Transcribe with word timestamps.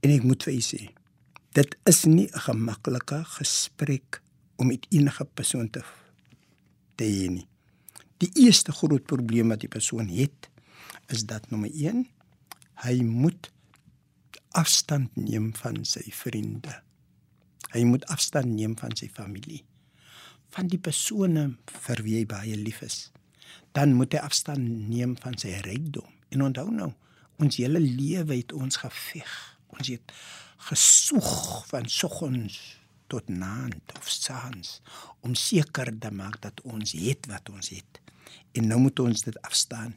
En 0.00 0.10
ek 0.10 0.24
moet 0.24 0.42
vir 0.48 0.56
u 0.56 0.62
sê, 0.64 0.82
dit 1.56 1.76
is 1.90 2.04
nie 2.04 2.28
'n 2.28 2.44
gemaklike 2.46 3.24
gesprek 3.36 4.22
om 4.56 4.66
met 4.66 4.86
enige 4.90 5.24
persoon 5.24 5.70
te 5.70 5.82
te 6.96 7.04
hê 7.04 7.28
nie. 7.28 7.48
Die 8.20 8.30
eerste 8.44 8.72
groot 8.72 9.06
probleem 9.08 9.48
wat 9.48 9.60
die 9.60 9.72
persoon 9.72 10.08
het, 10.08 10.50
is 11.08 11.24
dat 11.24 11.50
nommer 11.50 11.70
1, 11.72 12.04
hy 12.84 13.02
moet 13.02 13.50
afstand 14.50 15.16
neem 15.16 15.54
van 15.54 15.84
sy 15.84 16.04
vriende. 16.12 16.82
Hy 17.70 17.84
moet 17.86 18.04
afstand 18.12 18.50
neem 18.52 18.74
van 18.78 18.96
sy 18.98 19.08
familie, 19.08 19.62
van 20.50 20.68
die 20.68 20.80
persone 20.82 21.56
vir 21.86 22.02
wie 22.02 22.16
hy 22.18 22.26
baie 22.26 22.56
lief 22.56 22.82
is. 22.82 23.12
Dan 23.72 23.94
moet 23.94 24.12
hy 24.12 24.18
afstand 24.18 24.88
neem 24.90 25.14
van 25.22 25.38
sy 25.38 25.54
rykdom. 25.64 26.08
En 26.34 26.42
onthou 26.42 26.68
nou, 26.70 26.90
ons 27.40 27.56
hele 27.56 27.80
lewe 27.80 28.36
het 28.36 28.52
ons 28.52 28.76
geveg. 28.82 29.59
Ons 29.76 29.88
het 29.88 30.12
gesoeg 30.70 31.66
van 31.70 31.88
soggens 31.88 32.58
tot 33.10 33.28
naand 33.28 33.98
of 33.98 34.08
saans 34.08 34.78
om 35.20 35.34
seker 35.34 35.90
te 35.98 36.10
maak 36.14 36.38
dat 36.44 36.60
ons 36.62 36.92
het 36.92 37.26
wat 37.30 37.50
ons 37.50 37.72
het. 37.74 38.00
En 38.52 38.66
nou 38.66 38.78
moet 38.80 38.98
ons 38.98 39.22
dit 39.22 39.42
afstaan. 39.42 39.94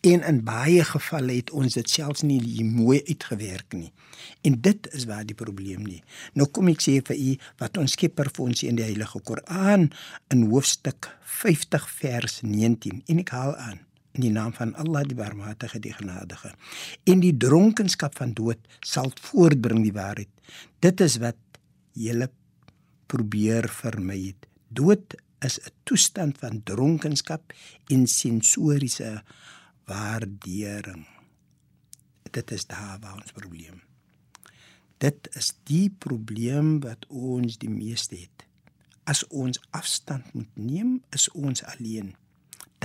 En 0.00 0.22
in 0.22 0.42
baie 0.46 0.84
gevalle 0.84 1.38
het 1.38 1.50
ons 1.50 1.78
dit 1.78 1.90
selfs 1.90 2.22
nie 2.26 2.64
mooi 2.64 3.00
uitgewerk 3.06 3.74
nie. 3.78 3.92
En 4.46 4.60
dit 4.60 4.90
is 4.92 5.06
waar 5.10 5.26
die 5.26 5.38
probleem 5.38 5.86
lê. 5.86 6.00
Nou 6.34 6.48
kom 6.50 6.70
ek 6.74 6.82
sê 6.82 6.98
vir 7.06 7.18
u 7.18 7.34
wat 7.62 7.78
ons 7.82 7.94
Skepper 7.98 8.30
vir 8.34 8.46
ons 8.48 8.66
in 8.66 8.78
die 8.78 8.86
Heilige 8.86 9.22
Koran 9.22 9.90
in 10.34 10.46
hoofstuk 10.50 11.10
50 11.42 11.90
vers 12.00 12.40
19 12.42 13.02
en 13.06 13.22
ek 13.22 13.34
haal 13.34 13.54
aan 13.68 13.85
in 14.16 14.24
die 14.24 14.32
naam 14.32 14.52
van 14.56 14.74
Allah 14.80 15.04
die 15.06 15.16
barmhartige 15.18 15.80
die 15.82 15.94
genadige. 15.94 16.54
En 17.04 17.20
die 17.20 17.34
dronkenskap 17.36 18.16
van 18.16 18.32
dood 18.36 18.60
sal 18.80 19.12
voortbring 19.28 19.84
die 19.84 19.94
waarheid. 19.96 20.32
Dit 20.80 21.00
is 21.04 21.18
wat 21.22 21.38
julle 21.92 22.30
probeer 23.06 23.68
vermy 23.70 24.18
het. 24.28 24.48
Dood 24.68 25.16
is 25.44 25.58
'n 25.60 25.72
toestand 25.84 26.38
van 26.38 26.62
dronkenskap 26.62 27.52
en 27.88 28.06
sensoriese 28.06 29.22
waardering. 29.84 31.06
Dit 32.30 32.50
is 32.50 32.66
daar 32.66 32.98
waar 33.00 33.14
ons 33.14 33.32
probleem. 33.32 33.82
Dit 34.98 35.28
is 35.36 35.52
die 35.64 35.90
probleem 35.90 36.80
wat 36.80 37.06
ons 37.08 37.58
die 37.58 37.70
meeste 37.70 38.16
het. 38.16 38.46
As 39.04 39.26
ons 39.26 39.60
afstand 39.70 40.32
moet 40.34 40.54
neem, 40.54 41.02
is 41.10 41.30
ons 41.30 41.62
alleen. 41.64 42.16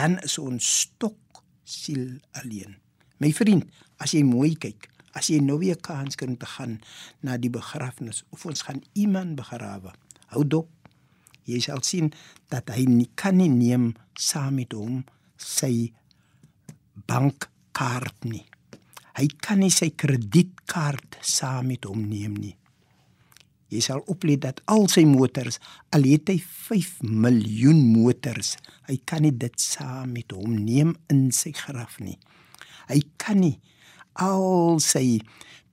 Dan 0.01 0.17
is 0.25 0.39
ons 0.41 0.65
stok 0.65 1.43
siel 1.61 2.17
alleen. 2.41 2.73
My 3.21 3.29
vriend, 3.37 3.67
as 4.01 4.15
jy 4.15 4.23
mooi 4.25 4.55
kyk, 4.57 4.87
as 5.13 5.27
jy 5.29 5.37
nou 5.45 5.59
weer 5.61 5.77
kans 5.77 6.17
kry 6.17 6.31
om 6.31 6.37
te 6.41 6.47
gaan 6.49 6.79
na 7.21 7.35
die 7.37 7.51
begrafnis 7.53 8.23
of 8.33 8.47
ons 8.49 8.65
gaan 8.65 8.81
iemand 8.97 9.37
begrawe, 9.37 9.93
hou 10.33 10.41
dop. 10.41 10.71
Jy 11.45 11.59
sal 11.61 11.83
sien 11.85 12.09
dat 12.49 12.71
hy 12.73 12.87
nie 12.89 13.11
kan 13.13 13.37
nie 13.37 13.51
neem 13.51 13.91
saam 14.17 14.57
met 14.57 14.73
hom 14.73 15.03
sy 15.37 15.91
bankkaart 17.05 18.25
nie. 18.25 18.47
Hy 19.19 19.27
kan 19.37 19.61
nie 19.61 19.73
sy 19.73 19.91
kredietkaart 19.93 21.19
saam 21.21 21.69
met 21.75 21.85
hom 21.85 22.07
neem 22.09 22.39
nie. 22.41 22.55
Jy 23.71 23.79
sal 23.85 24.01
oplet 24.11 24.41
dat 24.43 24.59
al 24.71 24.89
sy 24.91 25.05
motors, 25.07 25.61
al 25.95 26.03
het 26.09 26.29
hy 26.31 26.37
5 26.43 27.05
miljoen 27.07 27.79
motors, 27.93 28.57
hy 28.89 28.97
kan 29.07 29.23
nie 29.23 29.31
dit 29.31 29.55
saam 29.63 30.11
met 30.17 30.35
hom 30.35 30.57
neem 30.59 30.91
in 31.13 31.29
sy 31.35 31.53
graf 31.55 31.95
nie. 32.03 32.17
Hy 32.91 32.99
kan 33.21 33.39
nie 33.39 33.55
al 34.19 34.81
sy 34.83 35.21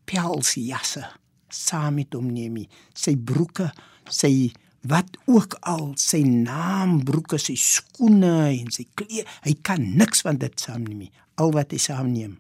pelsjasse 0.07 1.03
saam 1.51 1.99
met 1.99 2.15
hom 2.15 2.31
neem 2.31 2.61
nie. 2.61 2.69
Sy 2.95 3.17
broeke, 3.19 3.73
sy 4.07 4.53
wat 4.89 5.19
ook 5.27 5.59
al 5.67 5.91
sy 5.99 6.23
naambroeke, 6.23 7.41
sy 7.43 7.57
skoene 7.59 8.53
en 8.53 8.71
sy 8.73 8.87
klere, 8.95 9.27
hy 9.43 9.57
kan 9.67 9.83
niks 9.99 10.23
van 10.27 10.39
dit 10.39 10.55
saamneem 10.55 11.09
nie. 11.09 11.15
Al 11.43 11.51
wat 11.57 11.75
hy 11.75 11.83
saamneem 11.83 12.39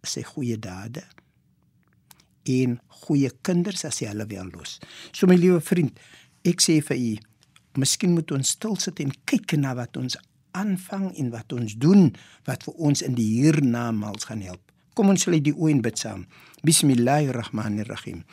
is 0.00 0.16
sy 0.16 0.24
goeie 0.24 0.56
dade 0.56 1.04
en 2.48 2.78
goeie 3.04 3.30
kinders 3.42 3.84
as 3.88 4.00
jy 4.00 4.10
hulle 4.12 4.26
wel 4.30 4.48
los. 4.54 4.78
So 5.12 5.26
my 5.26 5.36
liewe 5.38 5.60
vriend, 5.64 5.98
ek 6.46 6.62
sê 6.64 6.80
vir 6.84 6.96
u, 6.96 7.12
miskien 7.80 8.14
moet 8.16 8.32
ons 8.34 8.56
stil 8.56 8.76
sit 8.80 9.00
en 9.02 9.12
kyk 9.28 9.56
na 9.60 9.74
wat 9.78 9.96
ons 10.00 10.18
aanvang 10.56 11.12
en 11.20 11.30
wat 11.30 11.52
ons 11.54 11.76
doen 11.78 12.08
wat 12.48 12.64
vir 12.66 12.82
ons 12.90 13.04
in 13.06 13.14
die 13.18 13.28
hiernamaals 13.38 14.26
gaan 14.30 14.42
help. 14.42 14.62
Kom 14.98 15.12
ons 15.12 15.22
sluit 15.22 15.44
die 15.46 15.54
oë 15.54 15.70
en 15.76 15.82
bid 15.84 16.00
saam. 16.00 16.24
Bismillahirrahmanirrahim. 16.66 18.24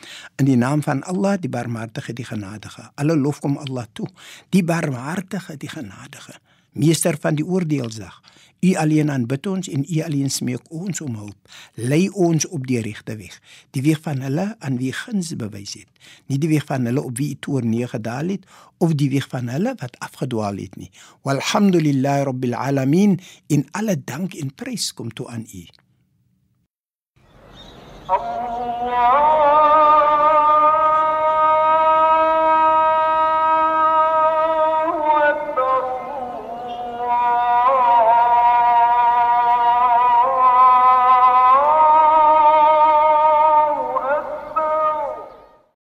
In 0.42 0.48
die 0.48 0.56
naam 0.58 0.82
van 0.84 1.04
Allah, 1.08 1.36
die 1.40 1.48
Barmhartige, 1.48 2.12
die 2.12 2.26
Genadige. 2.26 2.90
Alle 2.98 3.14
lof 3.16 3.38
kom 3.40 3.56
Allah 3.62 3.86
toe. 3.94 4.08
Die 4.52 4.64
Barmhartige, 4.66 5.56
die 5.56 5.70
Genadige, 5.70 6.34
meester 6.72 7.16
van 7.20 7.34
die 7.34 7.46
oordeelsdag. 7.46 8.20
U 8.60 8.74
alleen 8.74 9.10
aanbid 9.10 9.46
ons 9.46 9.68
en 9.70 9.84
U 9.86 10.00
alleen 10.02 10.30
smeek 10.30 10.64
ons 10.74 11.00
om 11.00 11.14
hulp. 11.14 11.50
Lei 11.74 12.08
ons 12.10 12.46
op 12.48 12.66
die 12.66 12.80
regte 12.82 13.14
weg, 13.16 13.36
die 13.70 13.82
weg 13.86 14.00
van 14.02 14.18
hulle 14.24 14.48
aan 14.58 14.78
wie 14.80 14.92
guns 14.92 15.30
bewys 15.38 15.76
het, 15.78 15.90
nie 16.26 16.40
die 16.42 16.50
weg 16.50 16.66
van 16.66 16.88
hulle 16.90 17.04
op 17.06 17.18
wie 17.18 17.30
U 17.36 17.38
toorn 17.38 17.70
neergedaal 17.70 18.34
het 18.34 18.48
of 18.82 18.96
die 18.98 19.10
weg 19.14 19.28
van 19.30 19.48
hulle 19.52 19.76
wat 19.78 19.98
afgedwaal 20.02 20.58
het 20.58 20.74
nie. 20.76 20.90
Walhamdulillahi 21.22 22.26
rabbil 22.30 22.54
alamin. 22.54 23.20
In 23.46 23.66
alle 23.78 23.94
dank 24.04 24.34
en 24.34 24.54
prys 24.54 24.90
kom 24.94 25.14
toe 25.14 25.28
aan 25.30 25.46
U. 25.54 25.66
Allah 28.08 29.57